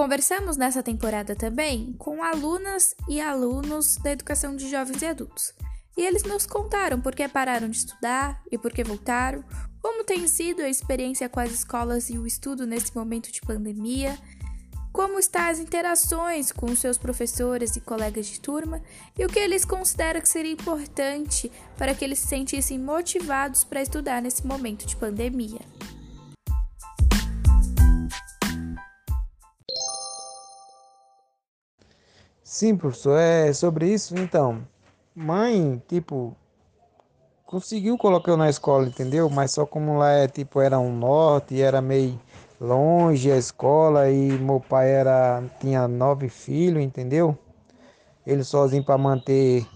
Conversamos 0.00 0.56
nessa 0.56 0.82
temporada 0.82 1.36
também 1.36 1.94
com 1.98 2.24
alunas 2.24 2.94
e 3.06 3.20
alunos 3.20 3.96
da 3.96 4.12
educação 4.12 4.56
de 4.56 4.66
jovens 4.70 5.02
e 5.02 5.04
adultos. 5.04 5.52
E 5.94 6.00
eles 6.00 6.22
nos 6.22 6.46
contaram 6.46 6.98
por 6.98 7.14
que 7.14 7.28
pararam 7.28 7.68
de 7.68 7.76
estudar 7.76 8.42
e 8.50 8.56
por 8.56 8.72
que 8.72 8.82
voltaram, 8.82 9.44
como 9.82 10.02
tem 10.02 10.26
sido 10.26 10.62
a 10.62 10.70
experiência 10.70 11.28
com 11.28 11.38
as 11.38 11.50
escolas 11.52 12.08
e 12.08 12.16
o 12.16 12.26
estudo 12.26 12.66
nesse 12.66 12.96
momento 12.96 13.30
de 13.30 13.42
pandemia, 13.42 14.18
como 14.90 15.18
estão 15.18 15.42
as 15.42 15.58
interações 15.58 16.50
com 16.50 16.74
seus 16.74 16.96
professores 16.96 17.76
e 17.76 17.80
colegas 17.82 18.24
de 18.24 18.40
turma 18.40 18.80
e 19.18 19.26
o 19.26 19.28
que 19.28 19.38
eles 19.38 19.66
consideram 19.66 20.22
que 20.22 20.30
seria 20.30 20.52
importante 20.52 21.52
para 21.76 21.94
que 21.94 22.02
eles 22.02 22.20
se 22.20 22.26
sentissem 22.26 22.78
motivados 22.78 23.64
para 23.64 23.82
estudar 23.82 24.22
nesse 24.22 24.46
momento 24.46 24.86
de 24.86 24.96
pandemia. 24.96 25.60
Sim, 32.42 32.76
professor, 32.76 33.16
é 33.18 33.52
sobre 33.52 33.92
isso, 33.92 34.14
então. 34.16 34.66
Mãe, 35.14 35.82
tipo, 35.88 36.36
conseguiu 37.46 37.98
colocar 37.98 38.32
eu 38.32 38.36
na 38.36 38.48
escola, 38.48 38.86
entendeu? 38.86 39.28
Mas 39.28 39.52
só 39.52 39.66
como 39.66 39.98
lá 39.98 40.10
é, 40.12 40.28
tipo, 40.28 40.60
era 40.60 40.78
um 40.78 40.94
norte, 40.94 41.60
era 41.60 41.80
meio 41.80 42.18
longe 42.60 43.30
a 43.32 43.36
escola 43.36 44.10
e 44.10 44.38
meu 44.38 44.60
pai 44.60 44.90
era 44.90 45.42
tinha 45.60 45.88
nove 45.88 46.28
filhos, 46.28 46.82
entendeu? 46.82 47.36
Ele 48.26 48.44
sozinho 48.44 48.84
para 48.84 48.98
manter 48.98 49.66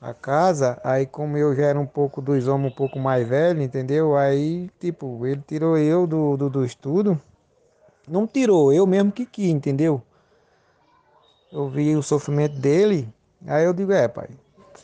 a 0.00 0.14
casa, 0.14 0.80
aí 0.82 1.06
como 1.06 1.36
eu 1.36 1.54
já 1.54 1.66
era 1.66 1.78
um 1.78 1.86
pouco 1.86 2.22
dos 2.22 2.48
homens 2.48 2.72
um 2.72 2.74
pouco 2.74 2.98
mais 2.98 3.26
velho, 3.28 3.62
entendeu? 3.62 4.16
Aí, 4.16 4.70
tipo, 4.80 5.26
ele 5.26 5.42
tirou 5.46 5.76
eu 5.76 6.06
do, 6.06 6.36
do, 6.36 6.48
do 6.50 6.64
estudo. 6.64 7.20
Não 8.08 8.26
tirou, 8.26 8.72
eu 8.72 8.86
mesmo 8.86 9.12
que 9.12 9.26
quis, 9.26 9.48
entendeu? 9.50 10.02
Eu 11.52 11.68
vi 11.68 11.96
o 11.96 12.02
sofrimento 12.02 12.54
dele, 12.56 13.12
aí 13.46 13.64
eu 13.64 13.72
digo, 13.72 13.92
é 13.92 14.06
pai, 14.06 14.28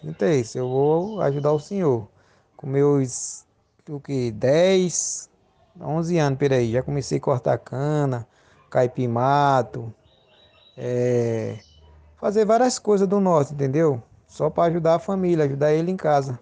sinta 0.01 0.29
isso, 0.33 0.59
eu 0.59 0.69
vou 0.69 1.21
ajudar 1.21 1.53
o 1.53 1.61
senhor. 1.61 2.09
Com 2.57 2.67
meus, 2.67 3.45
o 3.89 4.01
que, 4.01 4.33
10, 4.33 5.31
11 5.81 6.19
anos, 6.19 6.39
peraí, 6.39 6.73
já 6.73 6.83
comecei 6.83 7.19
a 7.19 7.21
cortar 7.21 7.59
cana, 7.59 8.27
caipir 8.69 9.09
mato, 9.09 9.95
é, 10.77 11.59
fazer 12.17 12.45
várias 12.45 12.79
coisas 12.79 13.07
do 13.07 13.21
norte, 13.21 13.55
entendeu? 13.55 14.03
Só 14.27 14.51
para 14.51 14.65
ajudar 14.65 14.97
a 14.97 14.99
família, 14.99 15.45
ajudar 15.45 15.73
ele 15.73 15.93
em 15.93 15.97
casa. 15.97 16.39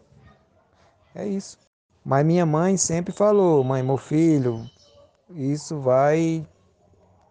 É 1.14 1.26
isso. 1.26 1.58
Mas 2.04 2.24
minha 2.24 2.46
mãe 2.46 2.76
sempre 2.76 3.12
falou, 3.12 3.62
mãe, 3.62 3.82
meu 3.82 3.96
filho, 3.98 4.68
isso 5.30 5.78
vai 5.80 6.46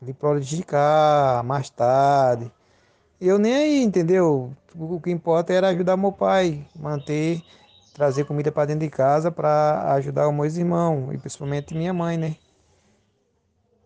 lhe 0.01 0.13
prejudicar 0.13 1.43
mais 1.43 1.69
tarde. 1.69 2.51
Eu 3.25 3.39
nem 3.39 3.55
aí, 3.55 3.81
entendeu? 3.81 4.51
O 4.77 4.99
que 4.99 5.09
importa 5.09 5.53
era 5.53 5.69
ajudar 5.69 5.95
meu 5.95 6.11
pai, 6.11 6.67
manter 6.77 7.41
trazer 7.93 8.25
comida 8.25 8.51
para 8.51 8.65
dentro 8.65 8.81
de 8.81 8.89
casa 8.89 9.31
para 9.31 9.93
ajudar 9.93 10.27
os 10.27 10.35
meus 10.35 10.57
irmãos 10.57 11.13
e 11.13 11.17
principalmente 11.17 11.73
minha 11.73 11.93
mãe, 11.93 12.17
né? 12.17 12.35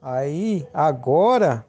Aí, 0.02 0.66
agora, 0.74 1.64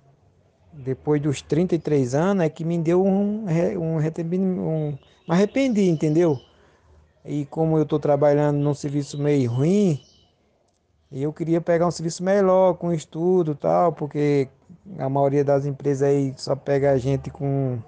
depois 0.72 1.20
dos 1.20 1.42
33 1.42 2.14
anos, 2.14 2.42
é 2.42 2.48
que 2.48 2.64
me 2.64 2.78
deu 2.78 3.04
um, 3.04 3.44
um, 3.44 3.98
um 3.98 4.98
arrependi, 5.28 5.90
entendeu? 5.90 6.40
E 7.22 7.44
como 7.44 7.76
eu 7.76 7.82
estou 7.82 7.98
trabalhando 7.98 8.56
num 8.56 8.72
serviço 8.72 9.18
meio 9.18 9.50
ruim, 9.50 10.00
eu 11.12 11.34
queria 11.34 11.60
pegar 11.60 11.86
um 11.86 11.90
serviço 11.90 12.24
melhor, 12.24 12.78
com 12.78 12.94
estudo 12.94 13.54
tal, 13.54 13.92
porque 13.92 14.48
a 14.98 15.08
maioria 15.08 15.44
das 15.44 15.66
empresas 15.66 16.08
aí 16.08 16.32
só 16.36 16.56
pega 16.56 16.92
a 16.92 16.98
gente 16.98 17.30
com, 17.30 17.78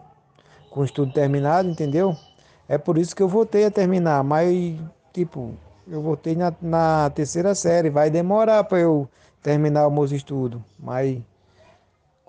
com 0.71 0.85
estudo 0.85 1.13
terminado, 1.13 1.69
entendeu? 1.69 2.17
É 2.69 2.77
por 2.79 2.99
isso 2.99 3.15
que 3.15 3.23
eu 3.23 3.29
voltei 3.29 3.65
a 3.65 3.71
terminar, 3.71 4.23
mas, 4.23 4.79
tipo, 5.13 5.55
eu 5.89 6.01
voltei 6.03 6.37
na, 6.37 6.53
na 6.61 7.11
terceira 7.11 7.55
série. 7.55 7.91
Vai 7.91 8.11
demorar 8.11 8.65
para 8.65 8.79
eu 8.79 9.09
terminar 9.43 9.87
o 9.87 9.91
meus 9.91 10.13
estudos, 10.13 10.61
mas 10.79 11.21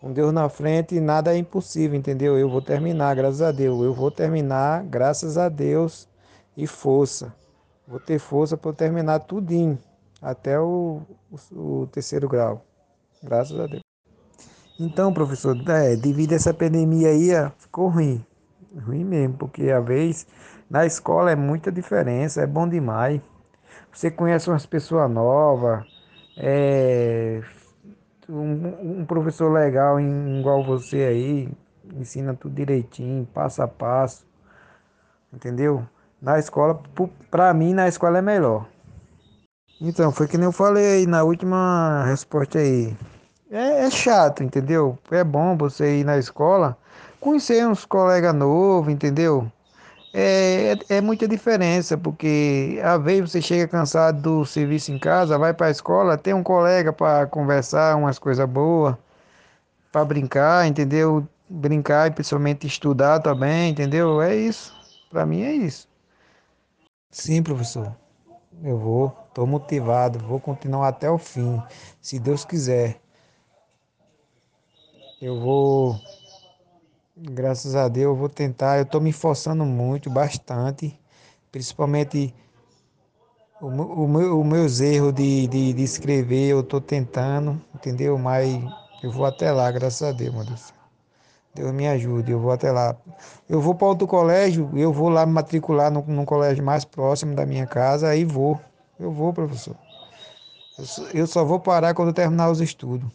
com 0.01 0.12
Deus 0.12 0.34
na 0.34 0.50
frente, 0.50 1.00
nada 1.00 1.31
é 1.31 1.38
impossível, 1.38 1.96
entendeu? 1.97 2.38
Eu 2.38 2.50
vou 2.50 2.62
terminar, 2.62 3.16
graças 3.16 3.41
a 3.41 3.51
Deus. 3.51 3.84
Eu 3.84 3.94
vou 3.94 4.09
terminar, 4.09 4.84
graças 4.84 5.38
a 5.38 5.47
Deus 5.47 6.09
e 6.57 6.66
força. 6.66 7.31
Vou 7.88 8.00
ter 8.00 8.17
força 8.17 8.57
para 8.57 8.73
terminar 8.73 9.19
tudinho, 9.19 9.78
até 10.19 10.59
o, 10.59 11.01
o, 11.29 11.81
o, 11.81 11.88
terceiro 11.88 12.28
grau. 12.28 12.66
Graças 13.22 13.59
a 13.59 13.67
Deus. 13.67 13.81
Então, 14.80 15.14
professor, 15.14 15.58
é, 15.70 15.96
devido 15.96 16.34
a 16.34 16.36
essa 16.36 16.54
pandemia 16.54 17.09
aí, 17.09 17.30
ficou 17.58 17.88
ruim. 17.88 18.26
Ruim 18.86 19.04
mesmo, 19.04 19.36
porque 19.38 19.70
a 19.70 19.80
vez 19.80 20.26
na 20.70 20.86
escola 20.86 21.32
é 21.32 21.36
muita 21.36 21.72
diferença, 21.72 22.42
é 22.42 22.48
bom 22.48 22.68
demais. 22.68 23.22
Você 23.92 24.09
conhece 24.09 24.50
umas 24.50 24.66
pessoas 24.66 25.12
novas, 25.12 25.86
é, 26.38 27.42
um, 28.30 29.02
um, 29.02 29.06
professor 29.06 29.52
legal 29.52 30.00
igual 30.00 30.64
você 30.64 31.03
aí, 31.03 31.50
ensina 31.96 32.34
tudo 32.34 32.56
direitinho, 32.56 33.28
passo 33.34 33.62
a 33.62 33.68
passo, 33.68 34.26
entendeu? 35.34 35.86
Na 36.22 36.40
escola, 36.40 36.82
para 37.30 37.53
mim, 37.53 37.74
na 37.74 37.88
escola 37.88 38.20
é 38.20 38.22
melhor. 38.22 38.68
Então, 39.80 40.12
foi 40.12 40.28
que 40.28 40.38
nem 40.38 40.46
eu 40.46 40.52
falei 40.52 40.86
aí 40.86 41.08
na 41.08 41.24
última 41.24 42.06
resposta 42.06 42.59
aí. 42.59 42.96
É, 43.51 43.84
é 43.85 43.89
chato, 43.91 44.44
entendeu? 44.44 44.97
É 45.12 45.23
bom 45.23 45.56
você 45.57 46.00
ir 46.00 46.03
na 46.06 46.17
escola 46.17 46.78
conhecer 47.19 47.67
uns 47.67 47.85
colegas 47.85 48.34
novos, 48.34 48.91
entendeu? 48.91 49.51
É, 50.13 50.73
é, 50.89 50.97
é, 50.97 51.01
muita 51.01 51.28
diferença, 51.28 51.97
porque 51.97 52.79
às 52.84 53.01
vezes 53.03 53.31
você 53.31 53.41
chega 53.41 53.67
cansado 53.67 54.22
do 54.22 54.45
serviço 54.45 54.91
em 54.91 55.00
casa, 55.00 55.38
vai 55.40 55.53
para 55.53 55.67
a 55.67 55.72
escola, 55.72 56.17
tem 56.17 56.34
um 56.34 56.44
colega 56.44 56.94
para 56.94 57.28
conversar 57.28 57.97
umas 57.97 58.19
coisas 58.19 58.47
boas, 58.50 58.95
para 59.91 60.06
brincar, 60.06 60.67
entendeu? 60.67 61.28
Brincar 61.50 62.09
e 62.09 62.11
principalmente 62.11 62.67
estudar 62.67 63.22
também, 63.22 63.72
entendeu? 63.72 64.22
É 64.22 64.35
isso. 64.35 64.73
Para 65.11 65.25
mim 65.25 65.44
é 65.44 65.53
isso. 65.53 65.88
Sim, 67.11 67.41
professor. 67.44 67.95
Eu 68.63 68.78
vou, 68.79 69.17
estou 69.29 69.47
motivado, 69.47 70.19
vou 70.19 70.40
continuar 70.40 70.90
até 70.90 71.09
o 71.09 71.17
fim, 71.17 71.61
se 72.01 72.19
Deus 72.19 72.45
quiser. 72.45 73.00
Eu 75.22 75.40
vou 75.40 76.00
Graças 77.16 77.76
a 77.76 77.88
Deus 77.88 78.06
eu 78.06 78.16
vou 78.16 78.30
tentar. 78.30 78.78
Eu 78.78 78.84
estou 78.84 79.00
me 79.00 79.12
esforçando 79.12 79.64
muito, 79.64 80.09
bastante. 80.09 81.00
Principalmente 81.52 82.34
o, 83.62 83.68
o, 83.68 84.08
meu, 84.08 84.40
os 84.40 84.46
meus 84.46 84.80
erros 84.82 85.14
de, 85.14 85.46
de, 85.48 85.74
de 85.74 85.84
escrever, 85.84 86.50
eu 86.50 86.62
estou 86.62 86.82
tentando, 86.82 87.62
entendeu? 87.76 88.18
Mas 88.18 88.48
eu 89.04 89.12
vou 89.12 89.26
até 89.26 89.52
lá, 89.52 89.70
graças 89.72 90.02
a 90.02 90.12
Deus, 90.12 90.34
meu 90.34 90.46
Deus. 90.46 90.74
Deus 91.53 91.72
me 91.74 91.88
ajude, 91.88 92.32
eu 92.32 92.40
vou 92.40 92.52
até 92.52 92.72
lá. 92.72 92.96
Eu 93.48 93.62
vou 93.62 93.76
para 93.76 93.88
outro 93.88 94.08
colégio, 94.08 94.72
eu 94.74 94.92
vou 94.92 95.09
lá 95.09 95.26
me 95.26 95.34
matricular 95.34 95.92
num, 95.92 96.03
num 96.08 96.26
colégio 96.26 96.64
mais 96.64 96.86
próximo 96.86 97.36
da 97.36 97.46
minha 97.46 97.68
casa, 97.68 98.08
aí 98.08 98.26
vou. 98.26 98.59
Eu 99.00 99.12
vou, 99.12 99.32
professor. 99.34 99.76
Eu, 100.80 101.20
eu 101.20 101.28
só 101.28 101.44
vou 101.44 101.59
parar 101.59 101.94
quando 101.94 102.14
terminar 102.14 102.50
os 102.50 102.62
estudos. 102.62 103.08